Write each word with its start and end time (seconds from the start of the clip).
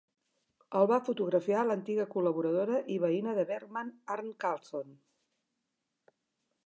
El 0.79 0.87
va 0.91 0.97
fotografiar 1.09 1.65
l'antiga 1.67 2.07
col·laboradora 2.15 2.79
i 2.95 2.97
veïna 3.05 3.35
de 3.41 3.45
Bergman, 3.53 3.93
Arne 4.17 4.35
Carlsson. 4.47 4.99